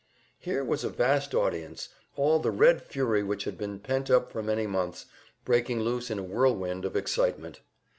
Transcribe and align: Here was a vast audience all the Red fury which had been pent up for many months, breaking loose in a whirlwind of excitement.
Here 0.39 0.63
was 0.63 0.83
a 0.83 0.89
vast 0.89 1.35
audience 1.35 1.89
all 2.15 2.39
the 2.39 2.49
Red 2.49 2.81
fury 2.81 3.21
which 3.21 3.43
had 3.43 3.55
been 3.55 3.77
pent 3.77 4.09
up 4.09 4.31
for 4.31 4.41
many 4.41 4.65
months, 4.65 5.05
breaking 5.45 5.81
loose 5.81 6.09
in 6.09 6.17
a 6.17 6.23
whirlwind 6.23 6.85
of 6.85 6.95
excitement. 6.95 7.59